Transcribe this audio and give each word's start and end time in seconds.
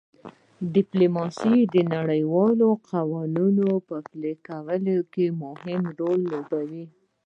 ډیپلوماسي 0.75 1.57
د 1.73 1.75
نړیوالو 1.95 2.67
قوانینو 2.89 3.69
په 3.87 3.95
پلي 4.07 4.33
کولو 4.47 4.97
کې 5.13 5.25
مهم 5.43 5.81
رول 5.99 6.19
لوبوي 6.31 6.85